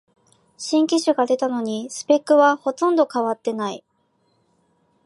[0.57, 3.83] 新機種が出たのにスペックはほとんど変わってない